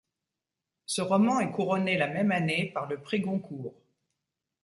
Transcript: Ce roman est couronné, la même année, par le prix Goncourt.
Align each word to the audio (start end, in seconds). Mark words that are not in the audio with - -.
Ce 0.87 1.03
roman 1.03 1.39
est 1.41 1.51
couronné, 1.51 1.95
la 1.95 2.07
même 2.07 2.31
année, 2.31 2.71
par 2.71 2.87
le 2.87 2.99
prix 3.03 3.19
Goncourt. 3.19 3.75